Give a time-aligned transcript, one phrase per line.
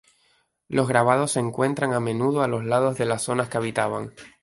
[0.67, 4.15] Los grabados se encuentran a menudo a los lados de las zonas que habitaban.